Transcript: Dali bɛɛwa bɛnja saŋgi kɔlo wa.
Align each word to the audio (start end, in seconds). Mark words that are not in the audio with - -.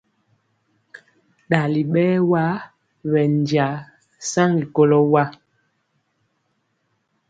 Dali 1.49 1.81
bɛɛwa 1.93 2.43
bɛnja 3.11 3.67
saŋgi 4.29 4.63
kɔlo 4.75 4.99
wa. 5.11 5.23